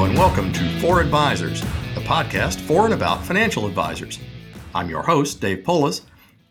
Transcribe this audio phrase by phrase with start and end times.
[0.00, 1.60] And welcome to For Advisors,
[1.94, 4.18] the podcast for and about financial advisors.
[4.74, 6.00] I'm your host, Dave Polis,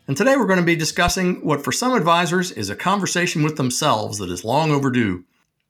[0.08, 3.58] and today we're going to be discussing what for some advisors is a conversation with
[3.58, 5.26] themselves that is long overdue.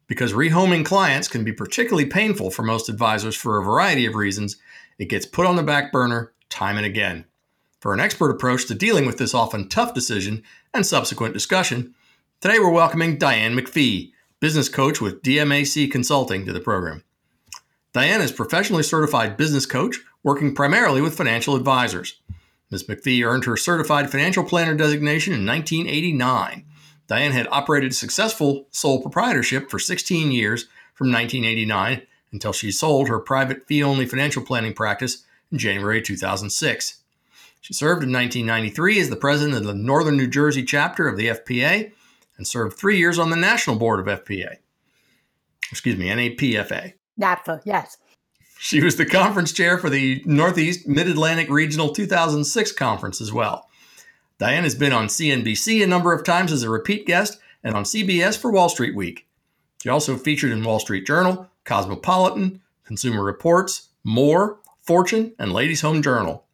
[0.08, 4.58] Because rehoming clients can be particularly painful for most advisors for a variety of reasons,
[4.98, 7.26] it gets put on the back burner time and again.
[7.80, 11.96] For an expert approach to dealing with this often tough decision and subsequent discussion,
[12.42, 14.12] today we're welcoming Diane MacPhee,
[14.42, 17.04] business coach with DMAC Consulting, to the program.
[17.92, 22.20] Diane is professionally certified business coach working primarily with financial advisors.
[22.70, 22.84] Ms.
[22.84, 26.66] MacPhee earned her certified financial planner designation in 1989.
[27.08, 33.08] Diane had operated a successful sole proprietorship for 16 years from 1989 until she sold
[33.08, 37.02] her private fee only financial planning practice in January 2006.
[37.62, 41.30] She served in 1993 as the president of the Northern New Jersey chapter of the
[41.30, 41.92] FPA
[42.38, 44.58] and served three years on the national board of FPA.
[45.72, 46.94] Excuse me, NAPFA.
[47.20, 47.98] NAPFA, yes.
[48.58, 53.70] She was the conference chair for the Northeast Mid Atlantic Regional 2006 conference as well.
[54.38, 57.84] Diane has been on CNBC a number of times as a repeat guest and on
[57.84, 59.28] CBS for Wall Street Week.
[59.82, 66.02] She also featured in Wall Street Journal, Cosmopolitan, Consumer Reports, More, Fortune, and Ladies Home
[66.02, 66.46] Journal.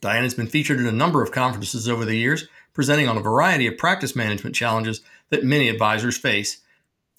[0.00, 3.22] Diane has been featured in a number of conferences over the years, presenting on a
[3.22, 5.00] variety of practice management challenges
[5.30, 6.60] that many advisors face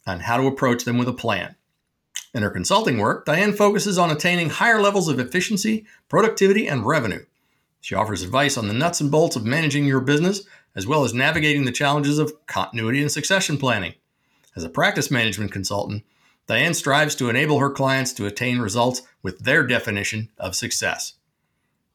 [0.06, 1.56] and how to approach them with a plan.
[2.36, 7.23] In her consulting work, Diane focuses on attaining higher levels of efficiency, productivity, and revenue.
[7.80, 10.41] She offers advice on the nuts and bolts of managing your business,
[10.75, 13.94] as well as navigating the challenges of continuity and succession planning.
[14.53, 16.03] As a practice management consultant,
[16.45, 21.13] Diane strives to enable her clients to attain results with their definition of success.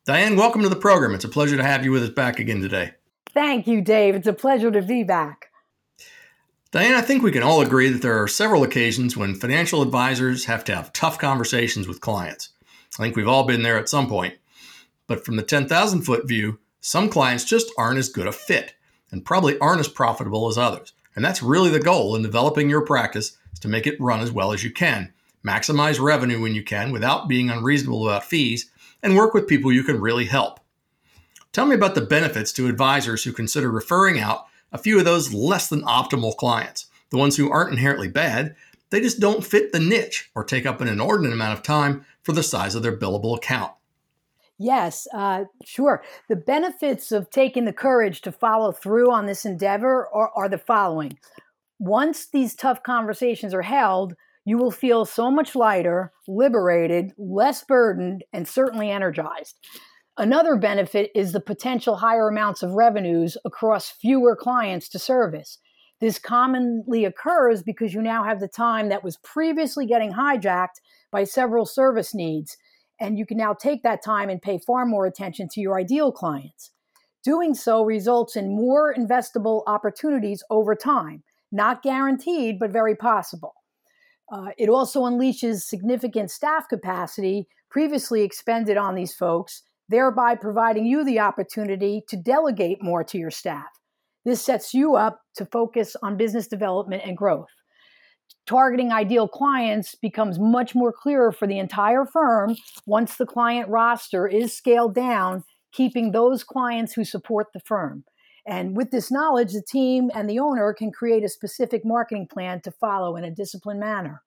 [0.06, 1.14] Diane, welcome to the program.
[1.14, 2.92] It's a pleasure to have you with us back again today.
[3.34, 4.14] Thank you, Dave.
[4.14, 5.49] It's a pleasure to be back.
[6.72, 10.45] Diane, I think we can all agree that there are several occasions when financial advisors
[10.45, 12.50] have to have tough conversations with clients.
[12.96, 14.34] I think we've all been there at some point.
[15.08, 18.74] But from the 10,000 foot view, some clients just aren't as good a fit
[19.11, 20.92] and probably aren't as profitable as others.
[21.17, 24.30] And that's really the goal in developing your practice is to make it run as
[24.30, 25.12] well as you can.
[25.45, 28.70] Maximize revenue when you can without being unreasonable about fees
[29.02, 30.61] and work with people you can really help.
[31.52, 35.33] Tell me about the benefits to advisors who consider referring out a few of those
[35.33, 38.55] less than optimal clients, the ones who aren't inherently bad,
[38.91, 42.33] they just don't fit the niche or take up an inordinate amount of time for
[42.33, 43.73] the size of their billable account.
[44.58, 46.03] Yes, uh, sure.
[46.29, 50.58] The benefits of taking the courage to follow through on this endeavor are, are the
[50.58, 51.19] following.
[51.79, 54.14] Once these tough conversations are held,
[54.45, 59.57] you will feel so much lighter, liberated, less burdened, and certainly energized.
[60.18, 65.58] Another benefit is the potential higher amounts of revenues across fewer clients to service.
[66.00, 71.24] This commonly occurs because you now have the time that was previously getting hijacked by
[71.24, 72.56] several service needs,
[72.98, 76.10] and you can now take that time and pay far more attention to your ideal
[76.10, 76.70] clients.
[77.22, 81.22] Doing so results in more investable opportunities over time,
[81.52, 83.54] not guaranteed, but very possible.
[84.32, 91.05] Uh, it also unleashes significant staff capacity previously expended on these folks thereby providing you
[91.05, 93.67] the opportunity to delegate more to your staff.
[94.24, 97.48] This sets you up to focus on business development and growth.
[98.46, 102.55] Targeting ideal clients becomes much more clearer for the entire firm
[102.86, 105.42] once the client roster is scaled down,
[105.73, 108.05] keeping those clients who support the firm.
[108.46, 112.61] And with this knowledge, the team and the owner can create a specific marketing plan
[112.62, 114.22] to follow in a disciplined manner.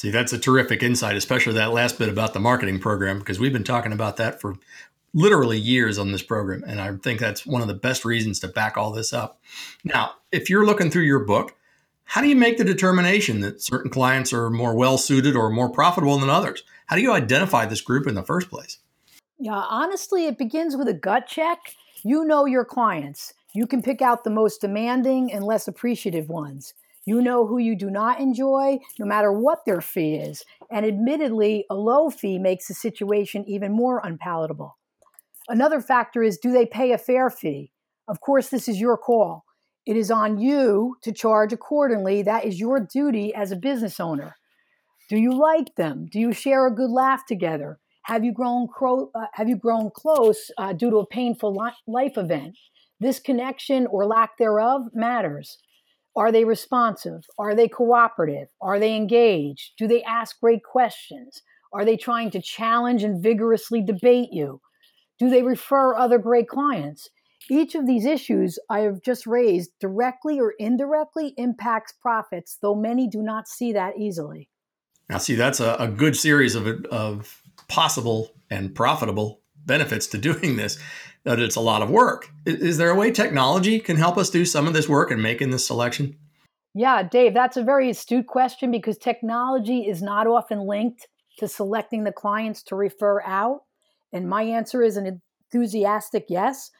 [0.00, 3.52] See, that's a terrific insight, especially that last bit about the marketing program, because we've
[3.52, 4.56] been talking about that for
[5.12, 6.64] literally years on this program.
[6.66, 9.42] And I think that's one of the best reasons to back all this up.
[9.84, 11.54] Now, if you're looking through your book,
[12.04, 15.68] how do you make the determination that certain clients are more well suited or more
[15.68, 16.62] profitable than others?
[16.86, 18.78] How do you identify this group in the first place?
[19.38, 21.58] Yeah, honestly, it begins with a gut check.
[22.04, 23.34] You know your clients.
[23.52, 26.72] You can pick out the most demanding and less appreciative ones.
[27.06, 30.44] You know who you do not enjoy, no matter what their fee is.
[30.70, 34.76] And admittedly, a low fee makes the situation even more unpalatable.
[35.48, 37.72] Another factor is do they pay a fair fee?
[38.06, 39.44] Of course, this is your call.
[39.86, 42.22] It is on you to charge accordingly.
[42.22, 44.36] That is your duty as a business owner.
[45.08, 46.06] Do you like them?
[46.10, 47.80] Do you share a good laugh together?
[48.04, 51.72] Have you grown, cro- uh, have you grown close uh, due to a painful li-
[51.86, 52.56] life event?
[53.00, 55.58] This connection or lack thereof matters.
[56.16, 57.24] Are they responsive?
[57.38, 58.48] Are they cooperative?
[58.60, 59.72] Are they engaged?
[59.78, 61.42] Do they ask great questions?
[61.72, 64.60] Are they trying to challenge and vigorously debate you?
[65.18, 67.08] Do they refer other great clients?
[67.48, 73.08] Each of these issues I have just raised directly or indirectly impacts profits, though many
[73.08, 74.48] do not see that easily.
[75.08, 80.56] Now, see, that's a, a good series of, of possible and profitable benefits to doing
[80.56, 80.78] this,
[81.24, 82.30] that it's a lot of work.
[82.46, 85.50] Is, there a way technology can help us do some of this work and making
[85.50, 86.16] this selection?
[86.74, 91.08] Yeah, Dave, that's a very astute question because technology is not often linked
[91.38, 93.62] to selecting the clients to refer out.
[94.12, 95.20] And my answer is an
[95.52, 96.70] enthusiastic yes.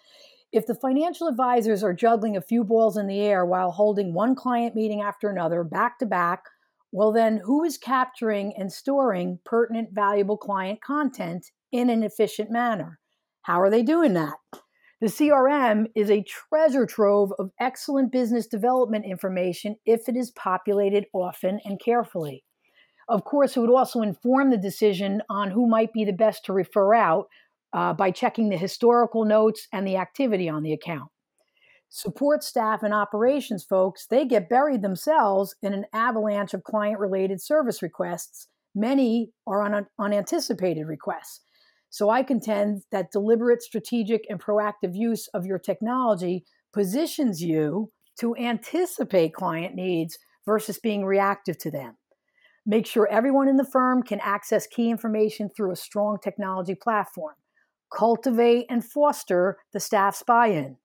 [0.52, 4.34] If the financial advisors are juggling a few balls in the air while holding one
[4.34, 6.44] client meeting after another back to back,
[6.92, 12.99] well, then who is capturing and storing pertinent, valuable client content in an efficient manner?
[13.42, 14.34] How are they doing that?
[15.00, 21.06] The CRM is a treasure trove of excellent business development information if it is populated
[21.14, 22.44] often and carefully.
[23.08, 26.52] Of course, it would also inform the decision on who might be the best to
[26.52, 27.28] refer out
[27.72, 31.10] uh, by checking the historical notes and the activity on the account.
[31.88, 37.40] Support staff and operations folks, they get buried themselves in an avalanche of client related
[37.40, 38.46] service requests.
[38.76, 41.40] Many are on unanticipated requests.
[41.90, 47.90] So I contend that deliberate, strategic, and proactive use of your technology positions you
[48.20, 51.96] to anticipate client needs versus being reactive to them.
[52.64, 57.34] Make sure everyone in the firm can access key information through a strong technology platform.
[57.92, 60.76] Cultivate and foster the staff's buy in.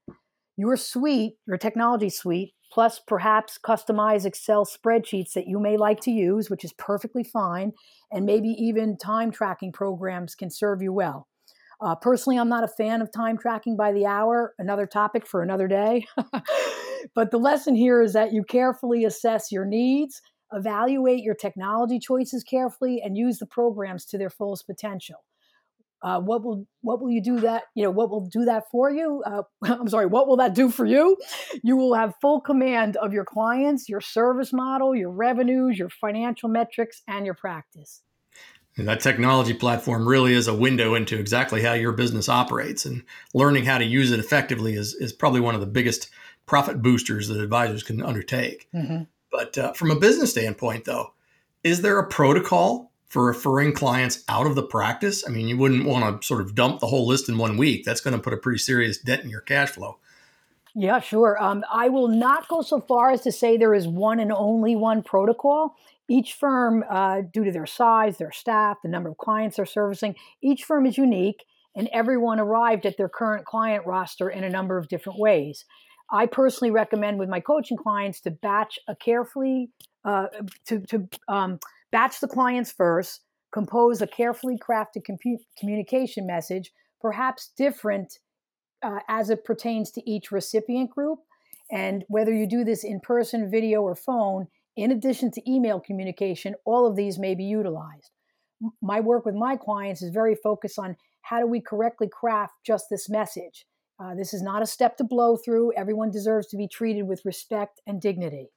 [0.58, 6.12] Your suite, your technology suite, plus perhaps customize Excel spreadsheets that you may like to
[6.12, 7.72] use, which is perfectly fine,
[8.12, 11.28] and maybe even time tracking programs can serve you well.
[11.82, 15.42] Uh, personally, I'm not a fan of time tracking by the hour, another topic for
[15.42, 16.06] another day.
[17.16, 20.22] but the lesson here is that you carefully assess your needs
[20.54, 25.24] evaluate your technology choices carefully and use the programs to their fullest potential.
[26.06, 28.92] Uh, what will what will you do that you know what will do that for
[28.92, 29.24] you?
[29.26, 31.18] Uh, i'm sorry what will that do for you?
[31.64, 36.48] You will have full command of your clients your service model your revenues your financial
[36.48, 38.04] metrics and your practice.
[38.78, 43.04] And that technology platform really is a window into exactly how your business operates and
[43.34, 46.10] learning how to use it effectively is, is probably one of the biggest
[46.46, 48.68] profit boosters that advisors can undertake.
[48.76, 49.04] Mm-hmm.
[49.32, 51.14] But uh, from a business standpoint, though,
[51.64, 55.28] is there a protocol for referring clients out of the practice?
[55.28, 57.86] I mean, you wouldn't want to sort of dump the whole list in one week.
[57.86, 59.98] That's going to put a pretty serious dent in your cash flow.
[60.78, 61.42] Yeah, sure.
[61.42, 64.76] Um, I will not go so far as to say there is one and only
[64.76, 65.76] one protocol.
[66.10, 70.16] Each firm, uh, due to their size, their staff, the number of clients they're servicing,
[70.42, 74.78] each firm is unique, and everyone arrived at their current client roster in a number
[74.78, 75.66] of different ways.
[76.12, 79.70] I personally recommend with my coaching clients to batch a carefully
[80.04, 80.28] uh,
[80.68, 81.60] to to um,
[81.96, 83.22] batch the clients first,
[83.54, 85.02] compose a carefully crafted
[85.58, 88.20] communication message, perhaps different
[88.84, 91.20] uh, as it pertains to each recipient group,
[91.72, 94.48] and whether you do this in person, video, or phone.
[94.76, 98.12] In addition to email communication, all of these may be utilized.
[98.82, 102.88] My work with my clients is very focused on how do we correctly craft just
[102.90, 103.66] this message
[104.00, 105.72] uh, this is not a step to blow through.
[105.74, 108.50] Everyone deserves to be treated with respect and dignity.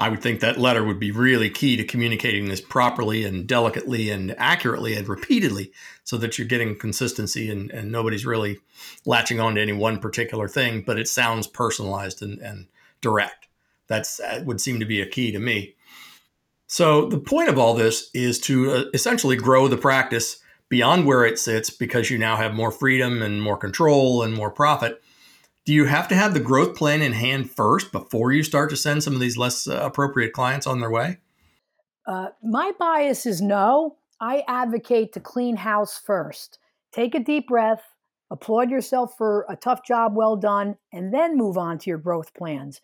[0.00, 4.08] I would think that letter would be really key to communicating this properly and delicately
[4.08, 5.72] and accurately and repeatedly
[6.04, 8.60] so that you're getting consistency and, and nobody's really
[9.04, 12.68] latching on to any one particular thing, but it sounds personalized and, and
[13.02, 13.46] direct.
[13.88, 15.74] That's, that would seem to be a key to me.
[16.66, 20.38] So, the point of all this is to uh, essentially grow the practice
[20.70, 24.50] beyond where it sits because you now have more freedom and more control and more
[24.50, 25.02] profit.
[25.70, 28.76] Do you have to have the growth plan in hand first before you start to
[28.76, 31.18] send some of these less uh, appropriate clients on their way?
[32.04, 33.96] Uh, my bias is no.
[34.20, 36.58] I advocate to clean house first.
[36.90, 37.84] Take a deep breath,
[38.32, 42.34] applaud yourself for a tough job well done, and then move on to your growth
[42.34, 42.80] plans.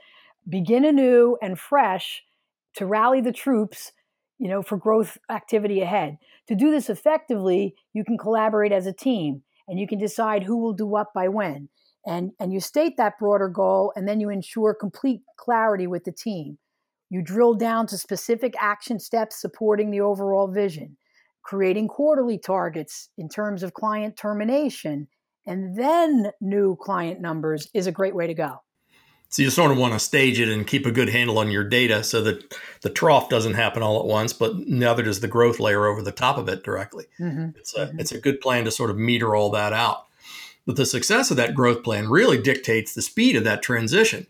[0.48, 2.22] Begin anew and fresh
[2.76, 3.90] to rally the troops
[4.38, 6.18] you know, for growth activity ahead.
[6.46, 10.58] To do this effectively, you can collaborate as a team and you can decide who
[10.58, 11.68] will do what by when.
[12.06, 16.12] And, and you state that broader goal and then you ensure complete clarity with the
[16.12, 16.58] team.
[17.10, 20.96] You drill down to specific action steps supporting the overall vision,
[21.42, 25.08] creating quarterly targets in terms of client termination,
[25.46, 28.60] and then new client numbers is a great way to go.
[29.28, 31.64] So you sort of want to stage it and keep a good handle on your
[31.64, 35.58] data so that the trough doesn't happen all at once, but neither does the growth
[35.58, 37.06] layer over the top of it directly.
[37.20, 37.58] Mm-hmm.
[37.58, 38.00] It's a mm-hmm.
[38.00, 40.05] it's a good plan to sort of meter all that out.
[40.66, 44.26] But the success of that growth plan really dictates the speed of that transition,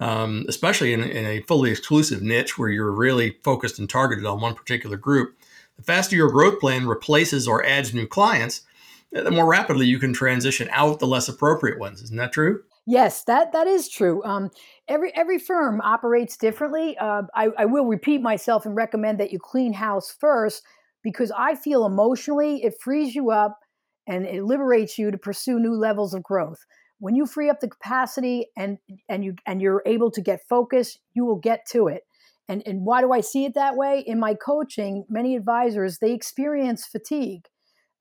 [0.00, 4.40] um, especially in, in a fully exclusive niche where you're really focused and targeted on
[4.40, 5.36] one particular group.
[5.76, 8.62] The faster your growth plan replaces or adds new clients,
[9.10, 12.02] the more rapidly you can transition out the less appropriate ones.
[12.02, 12.62] Isn't that true?
[12.84, 14.24] Yes, that that is true.
[14.24, 14.50] Um,
[14.88, 16.96] every every firm operates differently.
[16.96, 20.62] Uh, I, I will repeat myself and recommend that you clean house first
[21.02, 23.60] because I feel emotionally it frees you up
[24.08, 26.64] and it liberates you to pursue new levels of growth.
[26.98, 30.98] When you free up the capacity and and you and you're able to get focused,
[31.14, 32.02] you will get to it.
[32.48, 34.02] And and why do I see it that way?
[34.04, 37.42] In my coaching, many advisors they experience fatigue.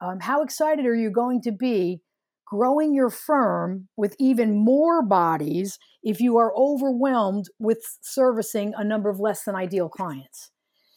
[0.02, 2.02] Um, how excited are you going to be
[2.46, 9.10] growing your firm with even more bodies if you are overwhelmed with servicing a number
[9.10, 10.52] of less than ideal clients?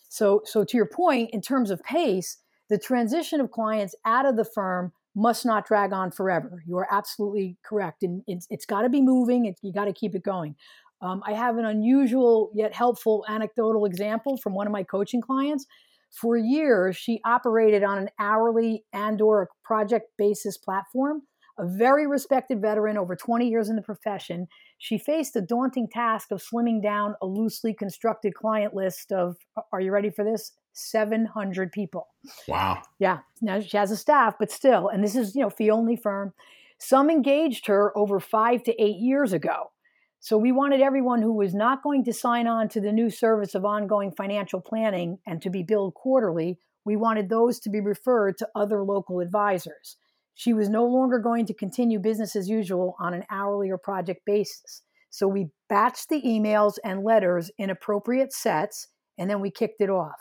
[0.08, 2.38] So, so to your point, in terms of pace,
[2.68, 6.62] the transition of clients out of the firm must not drag on forever.
[6.66, 8.02] You are absolutely correct.
[8.02, 10.54] And it's, it's got to be moving, it, you got to keep it going.
[11.02, 15.66] Um, I have an unusual yet helpful anecdotal example from one of my coaching clients.
[16.10, 21.22] For years, she operated on an hourly and or project basis platform.
[21.60, 24.48] A very respected veteran, over 20 years in the profession,
[24.78, 29.36] she faced the daunting task of slimming down a loosely constructed client list of,
[29.70, 30.52] are you ready for this?
[30.72, 32.08] 700 people.
[32.48, 32.80] Wow.
[32.98, 33.18] Yeah.
[33.42, 36.32] Now she has a staff, but still, and this is, you know, fee only firm.
[36.78, 39.70] Some engaged her over five to eight years ago.
[40.18, 43.54] So we wanted everyone who was not going to sign on to the new service
[43.54, 48.38] of ongoing financial planning and to be billed quarterly, we wanted those to be referred
[48.38, 49.96] to other local advisors.
[50.34, 54.22] She was no longer going to continue business as usual on an hourly or project
[54.24, 54.82] basis.
[55.10, 59.90] So we batched the emails and letters in appropriate sets, and then we kicked it
[59.90, 60.16] off.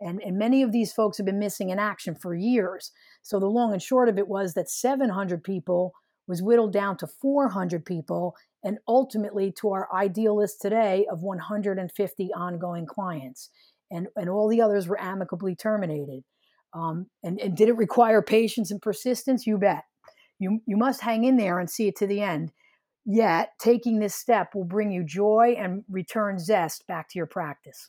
[0.00, 2.92] And, and many of these folks have been missing in action for years.
[3.22, 5.92] So the long and short of it was that 700 people
[6.28, 12.30] was whittled down to 400 people, and ultimately to our ideal list today of 150
[12.34, 13.50] ongoing clients.
[13.90, 16.22] And, and all the others were amicably terminated.
[16.72, 19.46] Um, and, and did it require patience and persistence?
[19.46, 19.84] You bet.
[20.38, 22.52] You, you must hang in there and see it to the end.
[23.04, 27.88] Yet, taking this step will bring you joy and return zest back to your practice.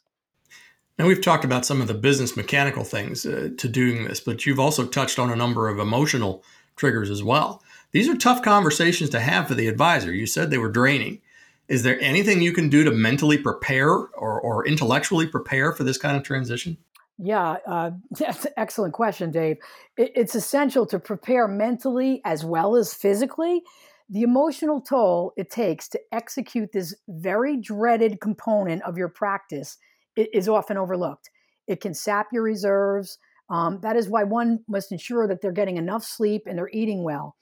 [0.97, 4.45] Now, we've talked about some of the business mechanical things uh, to doing this, but
[4.45, 6.43] you've also touched on a number of emotional
[6.75, 7.61] triggers as well.
[7.91, 10.13] These are tough conversations to have for the advisor.
[10.13, 11.21] You said they were draining.
[11.67, 15.97] Is there anything you can do to mentally prepare or, or intellectually prepare for this
[15.97, 16.77] kind of transition?
[17.21, 19.57] Yeah, uh, that's an excellent question, Dave.
[19.97, 23.61] It, it's essential to prepare mentally as well as physically.
[24.09, 29.77] The emotional toll it takes to execute this very dreaded component of your practice
[30.15, 31.29] is often overlooked.
[31.67, 33.19] It can sap your reserves.
[33.51, 37.03] Um, that is why one must ensure that they're getting enough sleep and they're eating
[37.03, 37.35] well.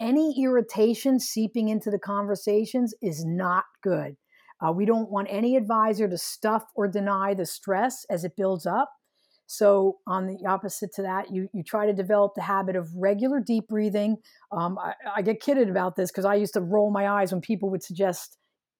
[0.00, 4.16] Any irritation seeping into the conversations is not good.
[4.64, 8.66] Uh, we don't want any advisor to stuff or deny the stress as it builds
[8.66, 8.90] up.
[9.46, 13.40] So, on the opposite to that, you, you try to develop the habit of regular
[13.40, 14.16] deep breathing.
[14.50, 17.42] Um, I, I, get kidded about this because I used to roll my eyes when
[17.42, 18.38] people would suggest,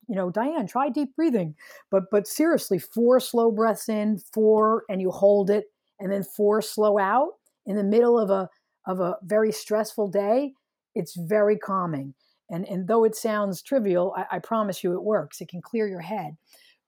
[0.08, 1.54] you know, Diane, try deep breathing.
[1.90, 5.64] But but seriously, four slow breaths in, four, and you hold it,
[6.00, 7.32] and then four slow out
[7.66, 8.48] in the middle of a
[8.86, 10.54] of a very stressful day.
[10.94, 12.14] It's very calming.
[12.50, 15.40] And and though it sounds trivial, I, I promise you it works.
[15.40, 16.36] It can clear your head.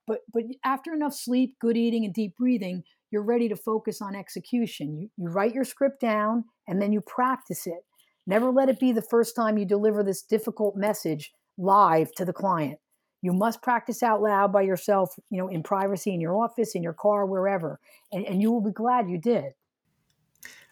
[0.07, 4.15] But but after enough sleep, good eating, and deep breathing, you're ready to focus on
[4.15, 4.97] execution.
[4.97, 7.85] You, you write your script down and then you practice it.
[8.27, 12.33] Never let it be the first time you deliver this difficult message live to the
[12.33, 12.79] client.
[13.23, 16.83] You must practice out loud by yourself, you know, in privacy in your office, in
[16.83, 17.81] your car, wherever,
[18.13, 19.53] and, and you will be glad you did.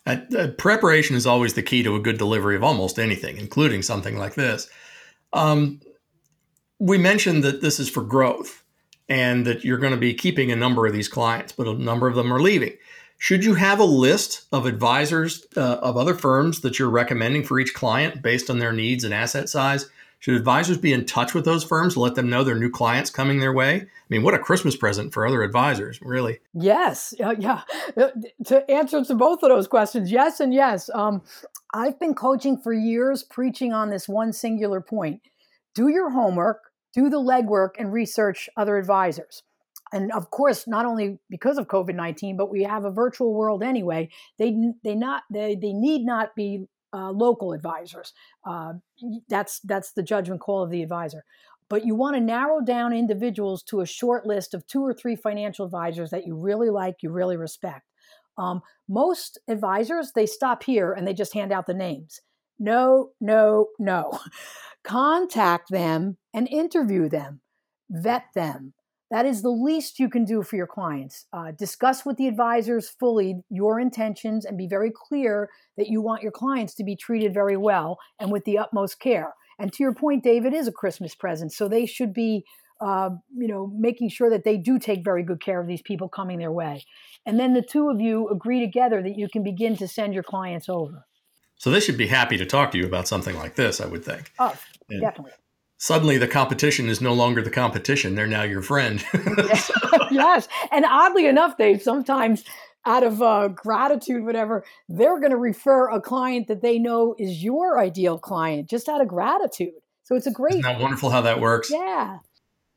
[0.06, 3.80] Uh, uh, preparation is always the key to a good delivery of almost anything, including
[3.80, 4.68] something like this.
[5.32, 5.80] Um,
[6.78, 8.63] we mentioned that this is for growth
[9.08, 12.08] and that you're going to be keeping a number of these clients, but a number
[12.08, 12.72] of them are leaving.
[13.18, 17.58] Should you have a list of advisors uh, of other firms that you're recommending for
[17.58, 19.88] each client based on their needs and asset size?
[20.24, 23.40] Should advisors be in touch with those firms let them know their new clients coming
[23.40, 23.76] their way?
[23.76, 26.38] I mean, what a Christmas present for other advisors, really.
[26.54, 27.60] Yes, uh, yeah.
[28.46, 30.88] To answer to both of those questions, yes and yes.
[30.94, 31.22] Um,
[31.74, 35.20] I've been coaching for years, preaching on this one singular point:
[35.74, 39.42] do your homework, do the legwork and research other advisors.
[39.92, 43.62] And of course, not only because of COVID nineteen, but we have a virtual world
[43.62, 44.08] anyway.
[44.38, 48.12] They they not they they need not be uh, local advisors.
[48.48, 48.74] Uh,
[49.28, 51.24] that's that's the judgment call of the advisor.
[51.68, 55.16] But you want to narrow down individuals to a short list of two or three
[55.16, 57.86] financial advisors that you really like, you really respect.
[58.36, 62.20] Um, most advisors they stop here and they just hand out the names.
[62.58, 64.18] No, no, no.
[64.84, 67.40] Contact them and interview them,
[67.90, 68.74] vet them.
[69.10, 71.26] That is the least you can do for your clients.
[71.32, 76.22] Uh, discuss with the advisors fully your intentions and be very clear that you want
[76.22, 79.34] your clients to be treated very well and with the utmost care.
[79.58, 81.52] And to your point, Dave, it is a Christmas present.
[81.52, 82.44] So they should be,
[82.80, 86.08] uh, you know, making sure that they do take very good care of these people
[86.08, 86.84] coming their way.
[87.24, 90.24] And then the two of you agree together that you can begin to send your
[90.24, 91.06] clients over.
[91.56, 94.04] So they should be happy to talk to you about something like this, I would
[94.04, 94.32] think.
[94.38, 94.54] Oh,
[94.90, 95.32] and definitely.
[95.78, 98.14] Suddenly the competition is no longer the competition.
[98.14, 99.04] They're now your friend.
[100.10, 100.48] yes.
[100.72, 102.44] And oddly enough, Dave, sometimes
[102.86, 107.42] out of uh, gratitude, whatever, they're going to refer a client that they know is
[107.42, 109.74] your ideal client just out of gratitude.
[110.02, 110.54] So it's a great.
[110.54, 111.70] Isn't that wonderful how that works?
[111.70, 112.18] Yeah.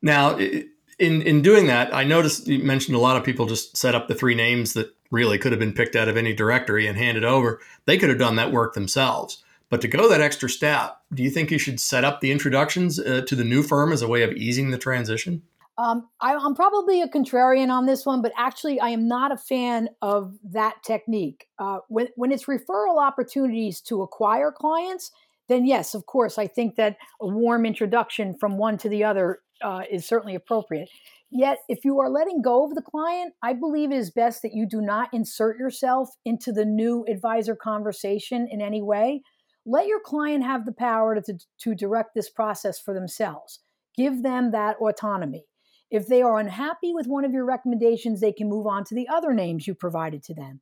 [0.01, 3.95] Now, in in doing that, I noticed you mentioned a lot of people just set
[3.95, 6.97] up the three names that really could have been picked out of any directory and
[6.97, 7.59] handed over.
[7.85, 9.43] They could have done that work themselves.
[9.69, 12.99] But to go that extra step, do you think you should set up the introductions
[12.99, 15.41] uh, to the new firm as a way of easing the transition?
[15.77, 19.37] Um, I, am probably a contrarian on this one, but actually, I am not a
[19.37, 21.47] fan of that technique.
[21.59, 25.11] Uh, when, when it's referral opportunities to acquire clients,
[25.49, 29.41] then yes, of course, I think that a warm introduction from one to the other
[29.61, 30.89] uh, is certainly appropriate.
[31.29, 34.53] Yet, if you are letting go of the client, I believe it is best that
[34.53, 39.21] you do not insert yourself into the new advisor conversation in any way.
[39.65, 43.59] Let your client have the power to, to direct this process for themselves.
[43.97, 45.45] Give them that autonomy.
[45.89, 49.07] If they are unhappy with one of your recommendations, they can move on to the
[49.09, 50.61] other names you provided to them.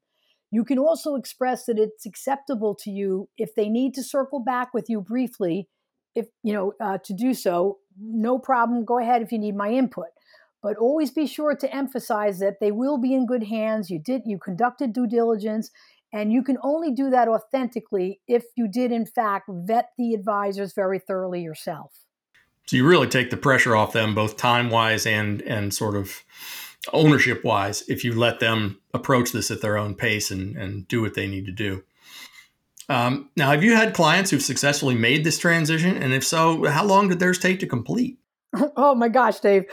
[0.52, 4.74] You can also express that it's acceptable to you if they need to circle back
[4.74, 5.68] with you briefly,
[6.16, 7.80] if you know uh, to do so.
[8.00, 8.86] No problem.
[8.86, 10.08] Go ahead if you need my input,
[10.66, 13.92] but always be sure to emphasize that they will be in good hands.
[13.92, 15.70] You did you conducted due diligence,
[16.12, 20.74] and you can only do that authentically if you did in fact vet the advisors
[20.74, 21.92] very thoroughly yourself.
[22.66, 26.24] So you really take the pressure off them, both time wise and and sort of
[26.92, 31.00] ownership wise, if you let them approach this at their own pace and and do
[31.00, 31.84] what they need to do.
[32.90, 35.96] Um, now, have you had clients who've successfully made this transition?
[35.96, 38.18] And if so, how long did theirs take to complete?
[38.78, 39.66] Oh my gosh, Dave.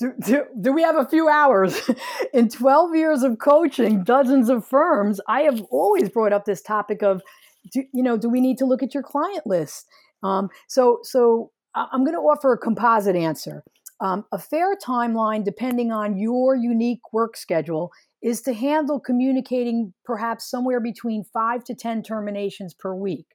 [0.00, 1.78] Do, do, we have a few hours?
[2.32, 7.02] In 12 years of coaching dozens of firms, I have always brought up this topic
[7.02, 7.22] of,
[7.70, 9.86] do, you know, do we need to look at your client list?
[10.22, 13.62] Um, so, so I'm going to offer a composite answer.
[14.00, 17.90] Um, a fair timeline, depending on your unique work schedule,
[18.22, 23.26] is to handle communicating perhaps somewhere between five to 10 terminations per week.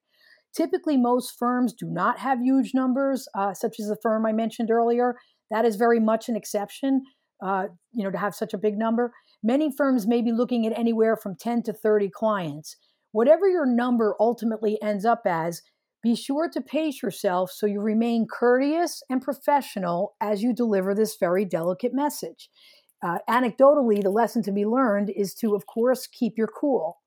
[0.55, 4.71] Typically, most firms do not have huge numbers, uh, such as the firm I mentioned
[4.71, 5.17] earlier.
[5.51, 7.03] That is very much an exception,
[7.43, 9.13] uh, you know, to have such a big number.
[9.43, 12.77] Many firms may be looking at anywhere from 10 to 30 clients.
[13.11, 15.61] Whatever your number ultimately ends up as,
[16.03, 21.17] be sure to pace yourself so you remain courteous and professional as you deliver this
[21.19, 22.49] very delicate message.
[23.03, 26.97] Uh, anecdotally, the lesson to be learned is to, of course, keep your cool,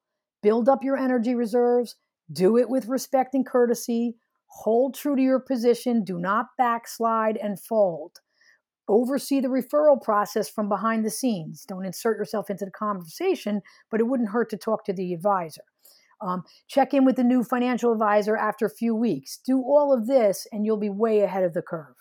[0.42, 1.96] build up your energy reserves,
[2.33, 7.61] do it with respect and courtesy, hold true to your position, do not backslide and
[7.61, 8.20] fold.
[8.88, 11.64] Oversee the referral process from behind the scenes.
[11.64, 15.62] Don't insert yourself into the conversation, but it wouldn't hurt to talk to the advisor.
[16.20, 19.38] Um, check in with the new financial advisor after a few weeks.
[19.44, 21.94] Do all of this, and you'll be way ahead of the curve.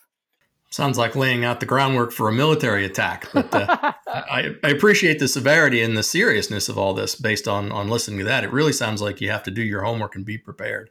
[0.70, 3.30] Sounds like laying out the groundwork for a military attack.
[3.34, 7.72] But uh, I, I, appreciate the severity and the seriousness of all this based on,
[7.72, 8.44] on listening to that.
[8.44, 10.90] It really sounds like you have to do your homework and be prepared.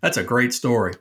[0.00, 0.94] That's a great story.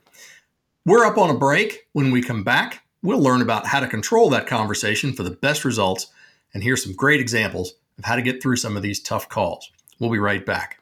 [0.86, 1.88] We're up on a break.
[1.94, 5.64] When we come back, we'll learn about how to control that conversation for the best
[5.66, 6.08] results
[6.54, 9.72] and hear some great examples of how to get through some of these tough calls.
[10.00, 10.82] We'll be right back.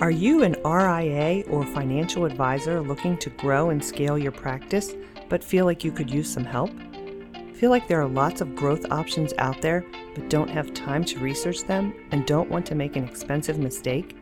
[0.00, 4.94] Are you an RIA or financial advisor looking to grow and scale your practice,
[5.28, 6.70] but feel like you could use some help?
[7.54, 11.18] Feel like there are lots of growth options out there, but don't have time to
[11.18, 14.16] research them and don't want to make an expensive mistake?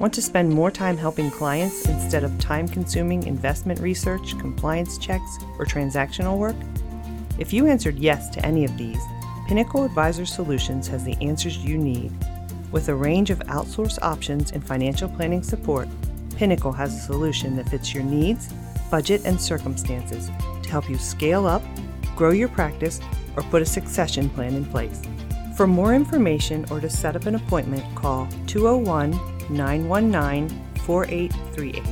[0.00, 5.38] Want to spend more time helping clients instead of time consuming investment research, compliance checks,
[5.58, 6.56] or transactional work?
[7.38, 9.02] If you answered yes to any of these,
[9.46, 12.12] Pinnacle Advisor Solutions has the answers you need
[12.72, 15.86] with a range of outsource options and financial planning support,
[16.36, 18.48] Pinnacle has a solution that fits your needs,
[18.90, 20.30] budget, and circumstances
[20.62, 21.62] to help you scale up,
[22.16, 22.98] grow your practice,
[23.36, 25.02] or put a succession plan in place.
[25.54, 30.48] For more information or to set up an appointment, call 201 919
[30.84, 31.82] 4838.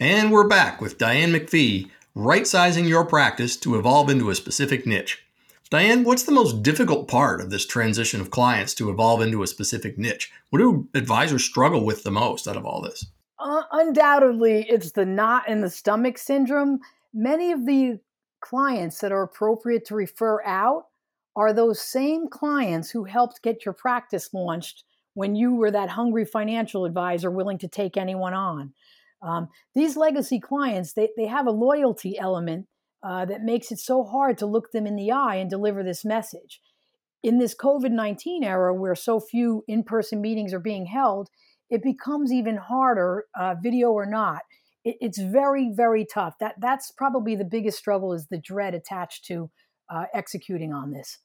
[0.00, 4.86] And we're back with Diane MacPhee, right sizing your practice to evolve into a specific
[4.86, 5.24] niche.
[5.70, 9.46] Diane, what's the most difficult part of this transition of clients to evolve into a
[9.46, 10.30] specific niche?
[10.50, 13.06] What do advisors struggle with the most out of all this?
[13.38, 16.80] Uh, undoubtedly, it's the knot in the stomach syndrome.
[17.14, 18.00] Many of the
[18.40, 20.88] clients that are appropriate to refer out
[21.34, 26.24] are those same clients who helped get your practice launched when you were that hungry
[26.24, 28.72] financial advisor willing to take anyone on.
[29.22, 32.66] Um, these legacy clients, they, they have a loyalty element
[33.02, 36.04] uh, that makes it so hard to look them in the eye and deliver this
[36.04, 36.60] message.
[37.22, 41.28] In this COVID 19 era where so few in person meetings are being held,
[41.70, 44.42] it becomes even harder, uh, video or not.
[44.84, 46.34] It, it's very, very tough.
[46.40, 49.50] That, that's probably the biggest struggle is the dread attached to
[49.88, 51.18] uh, executing on this.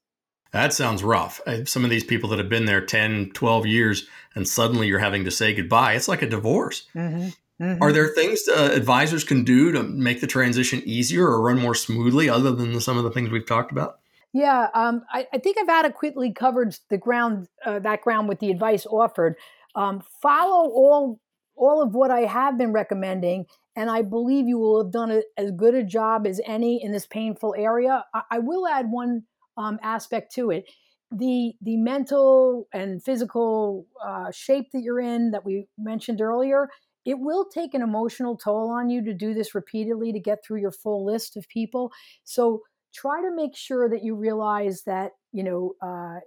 [0.51, 1.41] That sounds rough.
[1.45, 4.99] Uh, some of these people that have been there 10, 12 years, and suddenly you're
[4.99, 5.93] having to say goodbye.
[5.93, 6.87] It's like a divorce.
[6.95, 7.29] Mm-hmm.
[7.63, 7.81] Mm-hmm.
[7.81, 11.73] Are there things uh, advisors can do to make the transition easier or run more
[11.73, 13.99] smoothly, other than some of the things we've talked about?
[14.31, 18.51] Yeah, um, I, I, think I've adequately covered the ground, uh, that ground with the
[18.51, 19.35] advice offered.
[19.73, 21.19] Um, follow all
[21.55, 25.23] all of what I have been recommending, and I believe you will have done a,
[25.37, 28.05] as good a job as any in this painful area.
[28.13, 29.23] I, I will add one
[29.57, 30.65] um, aspect to it.
[31.11, 36.69] The the mental and physical uh, shape that you're in that we mentioned earlier
[37.07, 40.59] it will take an emotional toll on you to do this repeatedly to get through
[40.59, 41.89] your full list of people.
[42.25, 46.19] So try to make sure that you realize that you know uh,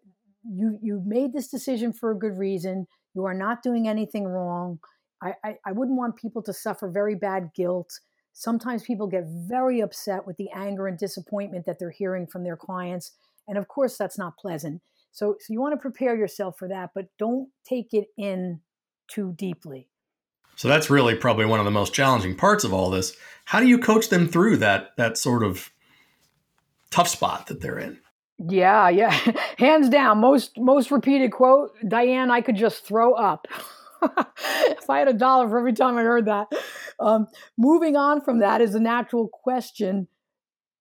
[0.43, 2.87] you you made this decision for a good reason.
[3.15, 4.79] You are not doing anything wrong.
[5.23, 7.91] I, I, I wouldn't want people to suffer very bad guilt.
[8.41, 12.57] Sometimes people get very upset with the anger and disappointment that they're hearing from their
[12.57, 13.13] clients.
[13.47, 14.81] And of course, that's not pleasant.
[15.13, 18.61] So, so you want to prepare yourself for that, but don't take it in
[19.09, 19.91] too deeply.
[20.57, 23.15] So that's really probably one of the most challenging parts of all this.
[23.45, 25.71] How do you coach them through that that sort of
[26.91, 27.99] tough spot that they're in?
[28.39, 29.11] Yeah, yeah.
[29.59, 33.47] Hands down, most most repeated quote, Diane, I could just throw up.
[34.03, 36.49] if I had a dollar for every time I heard that.
[36.99, 40.09] Um, moving on from that is a natural question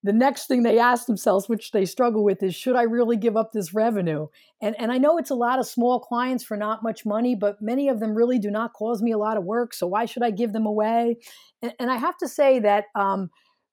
[0.02, 3.36] the next thing they ask themselves, which they struggle with, is should I really give
[3.36, 4.28] up this revenue?
[4.62, 7.60] And, and I know it's a lot of small clients for not much money, but
[7.60, 9.74] many of them really do not cause me a lot of work.
[9.74, 11.18] So why should I give them away?
[11.60, 13.30] And, and I have to say that um,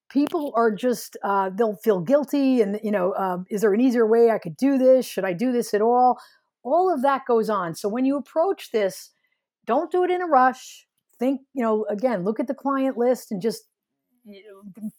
[0.10, 2.62] people are just, uh, they'll feel guilty.
[2.62, 5.06] And, you know, uh, is there an easier way I could do this?
[5.06, 6.20] Should I do this at all?
[6.62, 7.74] All of that goes on.
[7.74, 9.12] So when you approach this,
[9.68, 10.88] don't do it in a rush.
[11.20, 13.64] Think, you know, again, look at the client list and just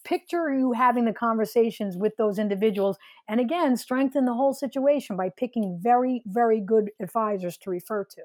[0.05, 2.97] picture you having the conversations with those individuals.
[3.29, 8.23] And again strengthen the whole situation by picking very very good advisors to refer to.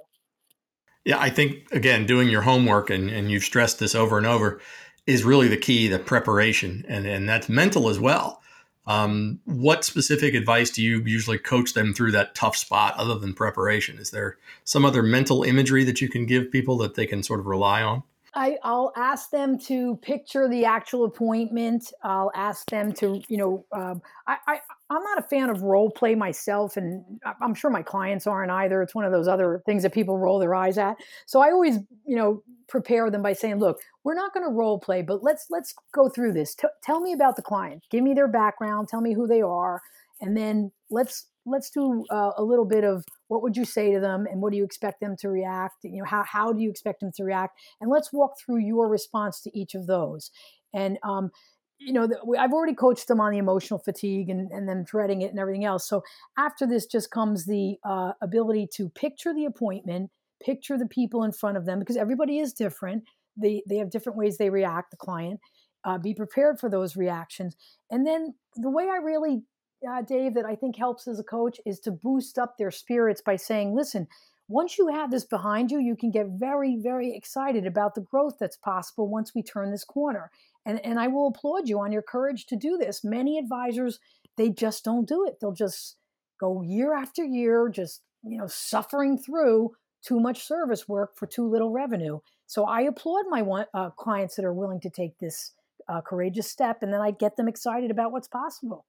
[1.04, 4.62] Yeah i think again doing your homework and, and you've stressed this over and over
[5.06, 6.86] is really the key the preparation.
[6.88, 8.42] And, and that's mental as well
[8.86, 13.34] um, what specific advice do you usually coach them through that tough spot other than
[13.34, 13.98] preparation?
[13.98, 17.40] Is there some other mental imagery that you can give people that they can sort
[17.40, 18.04] of rely on
[18.36, 21.94] I, I'll ask them to picture the actual appointment.
[22.02, 25.92] I'll ask them to, you know, um, I, I, I'm not a fan of role
[25.92, 27.04] play myself, and
[27.42, 28.82] I'm sure my clients aren't either.
[28.82, 30.98] It's one of those other things that people roll their eyes at.
[31.28, 34.80] So I always, you know, prepare them by saying, "Look, we're not going to role
[34.80, 36.56] play, but let's let's go through this.
[36.56, 37.84] T- tell me about the client.
[37.92, 38.88] Give me their background.
[38.88, 39.82] Tell me who they are,
[40.22, 44.00] and then let's let's do uh, a little bit of what would you say to
[44.00, 45.84] them and what do you expect them to react?
[45.84, 47.60] You know how, how do you expect them to react?
[47.82, 50.30] And let's walk through your response to each of those.
[50.72, 51.32] And um,
[51.80, 52.08] you know
[52.40, 55.66] i've already coached them on the emotional fatigue and, and them dreading it and everything
[55.66, 55.88] else.
[55.88, 56.04] So
[56.38, 60.12] after this just comes the uh, ability to picture the appointment
[60.46, 63.04] picture the people in front of them because everybody is different.
[63.38, 65.40] They, they have different ways they react the client
[65.86, 67.56] uh, be prepared for those reactions.
[67.90, 69.44] And then the way i really
[69.90, 73.22] uh, Dave, that I think helps as a coach is to boost up their spirits
[73.22, 74.08] by saying, listen,
[74.48, 78.36] once you have this behind you, you can get very, very excited about the growth
[78.40, 80.32] that's possible once we turn this corner.
[80.66, 83.04] And, and I will applaud you on your courage to do this.
[83.04, 84.00] Many advisors,
[84.38, 85.38] they just don't do it.
[85.40, 85.98] They'll just
[86.40, 89.72] go year after year, just you know, suffering through
[90.06, 92.20] too much service work for too little revenue.
[92.48, 95.54] So I applaud my one, uh, clients that are willing to take this
[95.88, 98.86] uh, courageous step, and then I get them excited about what's possible.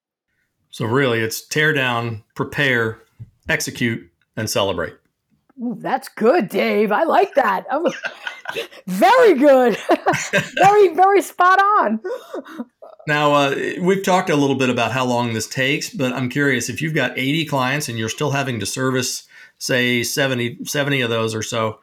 [0.74, 3.00] So really, it's tear down, prepare,
[3.48, 4.94] execute, and celebrate.
[5.62, 6.90] Ooh, that's good, Dave.
[6.90, 7.64] I like that.
[8.88, 9.78] very good.
[10.56, 12.00] very, very spot on.
[13.06, 16.68] Now, uh, we've talked a little bit about how long this takes, but I'm curious
[16.68, 21.08] if you've got 80 clients and you're still having to service, say, 70, 70 of
[21.08, 21.78] those or so,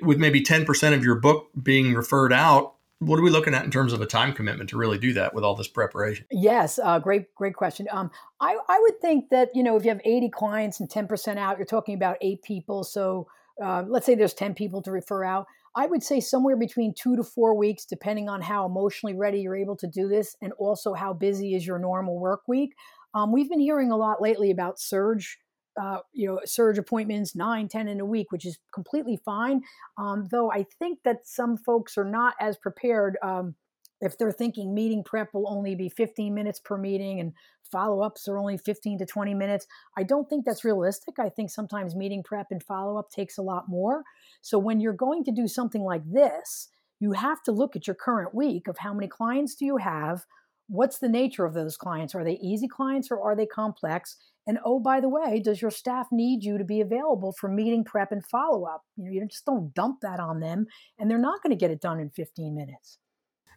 [0.00, 2.74] with maybe 10% of your book being referred out,
[3.06, 5.34] what are we looking at in terms of a time commitment to really do that
[5.34, 6.26] with all this preparation?
[6.30, 7.86] Yes, uh, great, great question.
[7.90, 8.10] Um,
[8.40, 11.58] I, I would think that you know if you have 80 clients and 10% out,
[11.58, 12.84] you're talking about eight people.
[12.84, 13.26] So
[13.62, 15.46] uh, let's say there's 10 people to refer out.
[15.74, 19.56] I would say somewhere between two to four weeks, depending on how emotionally ready you're
[19.56, 22.74] able to do this, and also how busy is your normal work week.
[23.14, 25.38] Um, we've been hearing a lot lately about surge
[25.80, 29.62] uh, you know, surge appointments, nine, 10 in a week, which is completely fine.
[29.98, 33.16] Um, though I think that some folks are not as prepared.
[33.22, 33.54] Um,
[34.00, 37.32] if they're thinking meeting prep will only be 15 minutes per meeting and
[37.70, 41.18] follow ups are only 15 to 20 minutes, I don't think that's realistic.
[41.18, 44.02] I think sometimes meeting prep and follow up takes a lot more.
[44.40, 47.94] So when you're going to do something like this, you have to look at your
[47.94, 50.24] current week of how many clients do you have
[50.68, 54.58] what's the nature of those clients are they easy clients or are they complex and
[54.64, 58.10] oh, by the way, does your staff need you to be available for meeting prep
[58.10, 58.82] and follow up?
[58.96, 60.66] You know, you just don't dump that on them,
[60.98, 62.98] and they're not going to get it done in 15 minutes.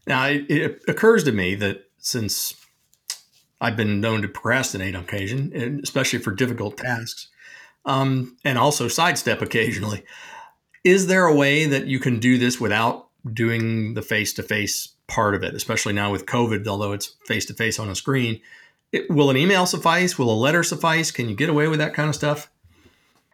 [0.07, 2.53] Now, it, it occurs to me that since
[3.59, 7.29] I've been known to procrastinate on occasion, especially for difficult tasks,
[7.85, 10.03] um, and also sidestep occasionally.
[10.83, 14.89] Is there a way that you can do this without doing the face to face
[15.07, 18.39] part of it, especially now with COVID, although it's face to face on a screen?
[18.95, 20.17] It, will an email suffice?
[20.17, 21.11] Will a letter suffice?
[21.11, 22.49] Can you get away with that kind of stuff?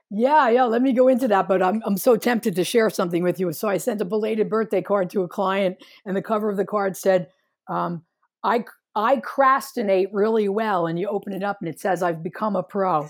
[0.10, 0.64] Yeah, yeah.
[0.64, 3.54] Let me go into that, but I'm I'm so tempted to share something with you.
[3.54, 6.66] So I sent a belated birthday card to a client, and the cover of the
[6.66, 7.28] card said,
[7.68, 8.04] um,
[8.44, 12.56] "I I crastinate really well." And you open it up, and it says, "I've become
[12.56, 13.08] a pro."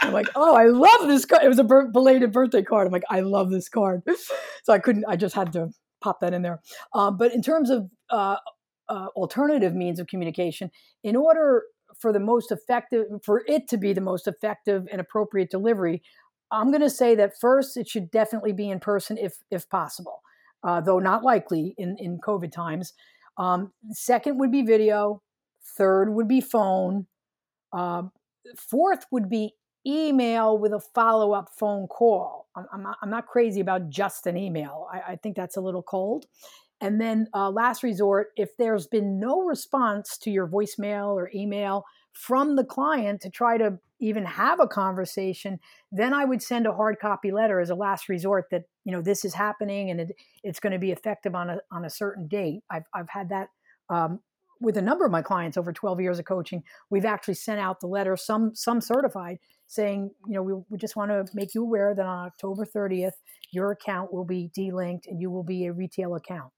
[0.00, 2.86] I'm like, "Oh, I love this card." It was a belated birthday card.
[2.86, 4.02] I'm like, "I love this card,"
[4.64, 5.04] so I couldn't.
[5.06, 5.68] I just had to
[6.00, 6.62] pop that in there.
[6.94, 8.36] Um, but in terms of uh,
[8.88, 10.70] uh, alternative means of communication,
[11.04, 11.64] in order
[12.00, 16.02] for the most effective for it to be the most effective and appropriate delivery
[16.50, 20.22] i'm going to say that first it should definitely be in person if if possible
[20.62, 22.92] uh, though not likely in in covid times.
[23.36, 25.22] Um, second would be video
[25.76, 27.06] third would be phone
[27.72, 28.02] uh,
[28.56, 29.54] fourth would be
[29.86, 32.48] email with a follow-up phone call.
[32.54, 34.86] I'm, I'm, not, I'm not crazy about just an email.
[34.92, 36.26] I, I think that's a little cold
[36.80, 41.84] and then, uh, last resort, if there's been no response to your voicemail or email
[42.12, 45.60] from the client to try to even have a conversation,
[45.92, 49.02] then I would send a hard copy letter as a last resort that you know
[49.02, 52.26] this is happening and it, it's going to be effective on a on a certain
[52.26, 52.62] date.
[52.70, 53.48] I've I've had that
[53.90, 54.20] um,
[54.60, 56.62] with a number of my clients over 12 years of coaching.
[56.90, 60.96] We've actually sent out the letter, some some certified, saying you know we, we just
[60.96, 63.12] want to make you aware that on October 30th
[63.52, 66.50] your account will be delinked and you will be a retail account.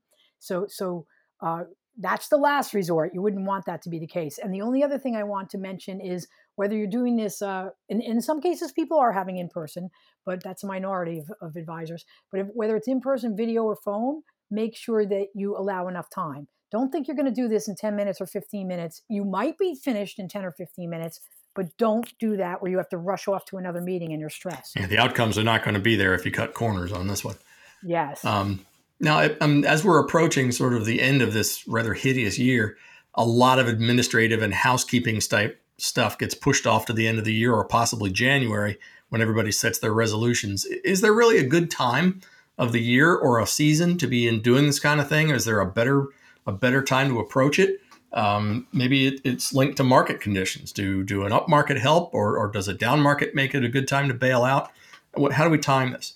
[0.42, 1.07] So, so
[1.40, 1.64] uh,
[1.98, 3.12] that's the last resort.
[3.14, 4.38] You wouldn't want that to be the case.
[4.38, 6.26] And the only other thing I want to mention is
[6.57, 9.90] whether you're doing this, uh, in, in some cases, people are having in person,
[10.24, 12.05] but that's a minority of, of advisors.
[12.31, 16.11] But if, whether it's in person, video, or phone, make sure that you allow enough
[16.11, 16.48] time.
[16.70, 19.02] Don't think you're going to do this in 10 minutes or 15 minutes.
[19.09, 21.20] You might be finished in 10 or 15 minutes,
[21.55, 24.31] but don't do that where you have to rush off to another meeting and you're
[24.31, 24.78] stressed.
[24.78, 27.22] Yeah, the outcomes are not going to be there if you cut corners on this
[27.22, 27.37] one.
[27.85, 28.24] Yes.
[28.24, 28.64] Um,
[29.02, 32.76] now, um, as we're approaching sort of the end of this rather hideous year,
[33.14, 37.24] a lot of administrative and housekeeping type stuff gets pushed off to the end of
[37.24, 40.64] the year or possibly January when everybody sets their resolutions.
[40.64, 42.20] Is there really a good time
[42.56, 45.30] of the year or a season to be in doing this kind of thing?
[45.30, 46.06] Is there a better
[46.46, 47.80] a better time to approach it?
[48.12, 50.70] Um, maybe it, it's linked to market conditions.
[50.70, 53.68] Do do an up market help, or, or does a down market make it a
[53.68, 54.70] good time to bail out?
[55.14, 56.14] What, how do we time this?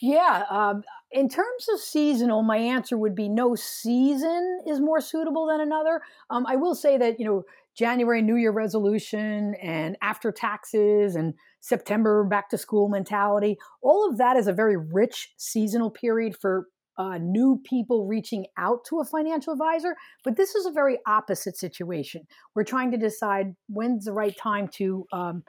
[0.00, 5.46] Yeah, um, in terms of seasonal, my answer would be no season is more suitable
[5.46, 6.00] than another.
[6.30, 7.42] Um, I will say that, you know,
[7.76, 14.18] January New Year resolution and after taxes and September back to school mentality, all of
[14.18, 16.66] that is a very rich seasonal period for
[16.98, 19.96] uh, new people reaching out to a financial advisor.
[20.24, 22.22] But this is a very opposite situation.
[22.54, 25.44] We're trying to decide when's the right time to um,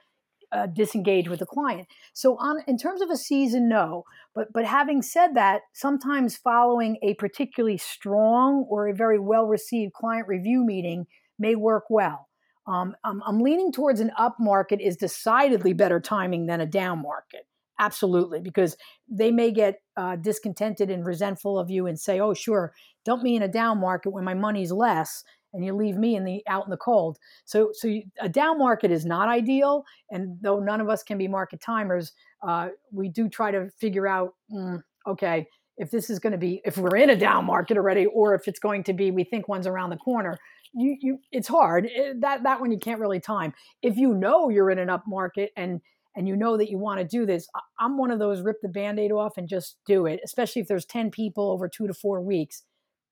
[0.54, 1.88] uh, disengage with the client.
[2.14, 4.04] So on in terms of a season, no.
[4.36, 9.94] But but having said that, sometimes following a particularly strong or a very well received
[9.94, 11.08] client review meeting
[11.40, 12.30] may work well.
[12.68, 17.02] Um, I'm, I'm leaning towards an up market is decidedly better timing than a down
[17.02, 17.46] market.
[17.80, 18.78] Absolutely, because
[19.10, 23.36] they may get uh, discontented and resentful of you and say, "Oh, sure, dump me
[23.36, 26.66] in a down market when my money's less." And you leave me in the out
[26.66, 27.18] in the cold.
[27.46, 31.18] So so you, a down market is not ideal, and though none of us can
[31.18, 32.12] be market timers,
[32.46, 36.62] uh, we do try to figure out mm, okay if this is going to be
[36.66, 39.48] if we're in a down market already, or if it's going to be we think
[39.48, 40.38] one's around the corner.
[40.76, 43.54] You, you it's hard eh, that that one you can't really time.
[43.82, 45.82] If you know you're in an up market and
[46.16, 47.48] and you know that you want to do this,
[47.80, 50.86] I'm one of those rip the band-aid off and just do it, especially if there's
[50.86, 52.62] 10 people over two to four weeks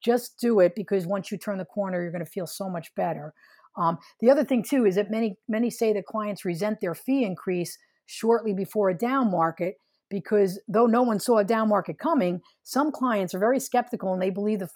[0.03, 2.93] just do it because once you turn the corner, you're going to feel so much
[2.95, 3.33] better.
[3.77, 7.23] Um, the other thing too is that many many say that clients resent their fee
[7.23, 9.75] increase shortly before a down market
[10.09, 14.21] because though no one saw a down market coming, some clients are very skeptical and
[14.21, 14.69] they believe the,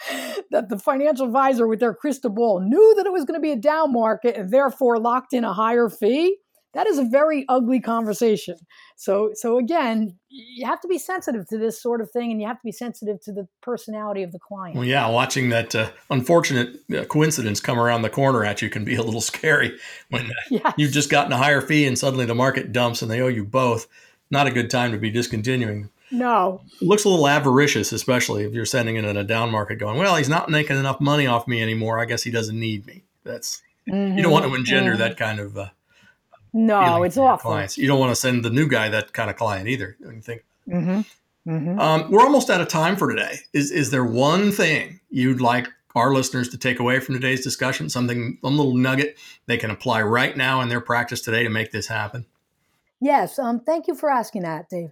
[0.50, 3.52] that the financial advisor with their crystal ball knew that it was going to be
[3.52, 6.38] a down market and therefore locked in a higher fee.
[6.74, 8.56] That is a very ugly conversation.
[8.96, 12.46] So, so again, you have to be sensitive to this sort of thing, and you
[12.46, 14.76] have to be sensitive to the personality of the client.
[14.76, 18.84] Well, yeah, watching that uh, unfortunate uh, coincidence come around the corner at you can
[18.84, 19.78] be a little scary
[20.10, 20.74] when uh, yes.
[20.76, 23.44] you've just gotten a higher fee and suddenly the market dumps and they owe you
[23.44, 23.86] both.
[24.30, 25.88] Not a good time to be discontinuing.
[26.10, 26.60] No.
[26.80, 29.98] It looks a little avaricious, especially if you're sending it in a down market going,
[29.98, 31.98] well, he's not making enough money off me anymore.
[31.98, 33.04] I guess he doesn't need me.
[33.24, 34.18] That's, mm-hmm.
[34.18, 35.00] you don't want to engender mm-hmm.
[35.00, 35.56] that kind of.
[36.58, 37.52] No, it's awful.
[37.52, 37.78] Clients.
[37.78, 39.96] You don't want to send the new guy that kind of client either.
[40.00, 40.44] You think.
[40.68, 41.50] Mm-hmm.
[41.50, 41.78] Mm-hmm.
[41.78, 43.36] Um, we're almost out of time for today.
[43.52, 47.88] Is is there one thing you'd like our listeners to take away from today's discussion?
[47.88, 51.70] Something, a little nugget they can apply right now in their practice today to make
[51.70, 52.26] this happen?
[53.00, 53.38] Yes.
[53.38, 54.90] Um, thank you for asking that, Dave.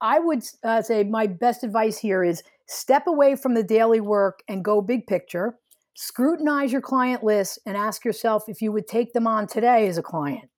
[0.00, 4.44] I would uh, say my best advice here is step away from the daily work
[4.48, 5.58] and go big picture.
[5.94, 9.98] Scrutinize your client list and ask yourself if you would take them on today as
[9.98, 10.48] a client.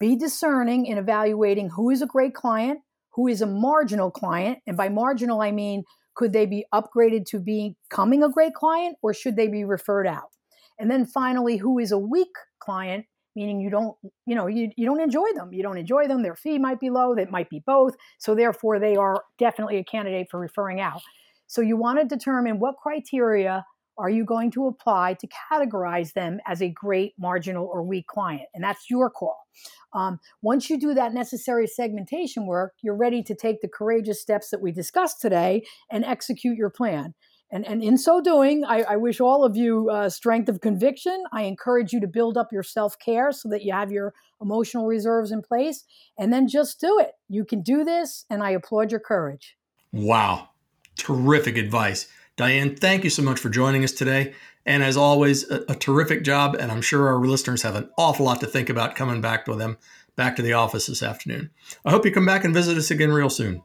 [0.00, 2.80] Be discerning in evaluating who is a great client,
[3.12, 4.58] who is a marginal client.
[4.66, 5.84] And by marginal, I mean,
[6.14, 10.30] could they be upgraded to becoming a great client or should they be referred out?
[10.78, 13.06] And then finally, who is a weak client
[13.38, 16.34] meaning you don't you know you, you don't enjoy them you don't enjoy them their
[16.34, 20.26] fee might be low that might be both so therefore they are definitely a candidate
[20.30, 21.00] for referring out
[21.46, 23.64] so you want to determine what criteria
[23.98, 28.48] are you going to apply to categorize them as a great marginal or weak client
[28.54, 29.46] and that's your call
[29.92, 34.50] um, once you do that necessary segmentation work you're ready to take the courageous steps
[34.50, 37.14] that we discussed today and execute your plan
[37.50, 41.24] and, and in so doing, I, I wish all of you uh, strength of conviction.
[41.32, 44.86] I encourage you to build up your self care so that you have your emotional
[44.86, 45.84] reserves in place
[46.18, 47.12] and then just do it.
[47.28, 49.56] You can do this, and I applaud your courage.
[49.92, 50.50] Wow.
[50.96, 52.08] Terrific advice.
[52.38, 54.32] Diane, thank you so much for joining us today.
[54.64, 56.54] And as always, a, a, terrific job.
[56.54, 59.56] And I'm sure our listeners have an awful lot to think about coming back to
[59.56, 59.76] them,
[60.14, 61.50] back to the office this afternoon.
[61.84, 63.62] I hope you come back and visit us again real soon.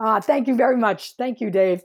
[0.00, 1.16] Uh, thank you very much.
[1.16, 1.82] Thank you, Dave.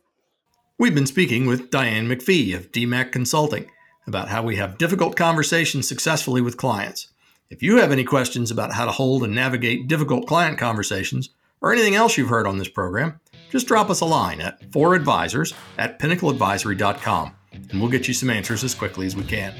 [0.77, 3.69] We've been speaking with Diane MacPhee of DMAC Consulting
[4.07, 7.07] about how we have difficult conversations successfully with clients.
[7.49, 11.73] If you have any questions about how to hold and navigate difficult client conversations or
[11.73, 15.99] anything else you've heard on this program, just drop us a line at 4advisors at
[15.99, 19.53] pinnacleadvisory.com and we'll get you some answers as quickly as we can.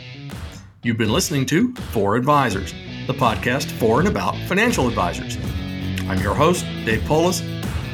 [0.84, 2.73] You've been listening to For Advisors,
[3.08, 5.38] the podcast for and about financial advisors.
[6.08, 7.41] I'm your host, Dave Polis.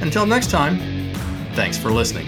[0.01, 0.77] Until next time,
[1.53, 2.27] thanks for listening.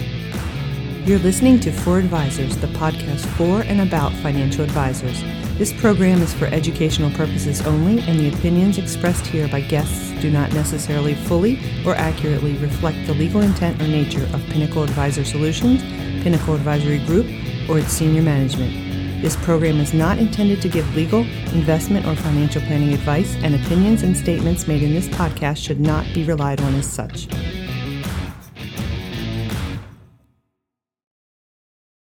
[1.06, 5.22] You're listening to For Advisors, the podcast for and about financial advisors.
[5.58, 10.30] This program is for educational purposes only, and the opinions expressed here by guests do
[10.30, 15.82] not necessarily fully or accurately reflect the legal intent or nature of Pinnacle Advisor Solutions,
[16.24, 17.28] Pinnacle Advisory Group,
[17.70, 19.22] or its senior management.
[19.22, 21.22] This program is not intended to give legal,
[21.54, 26.06] investment, or financial planning advice, and opinions and statements made in this podcast should not
[26.14, 27.30] be relied on as such.